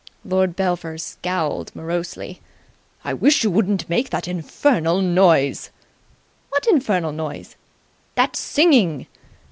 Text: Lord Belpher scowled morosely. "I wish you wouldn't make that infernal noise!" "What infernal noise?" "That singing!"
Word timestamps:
Lord 0.25 0.55
Belpher 0.55 0.97
scowled 0.97 1.75
morosely. 1.75 2.41
"I 3.05 3.13
wish 3.13 3.43
you 3.43 3.51
wouldn't 3.51 3.87
make 3.87 4.09
that 4.09 4.27
infernal 4.27 4.99
noise!" 4.99 5.69
"What 6.49 6.65
infernal 6.65 7.11
noise?" 7.11 7.55
"That 8.15 8.35
singing!" 8.35 9.05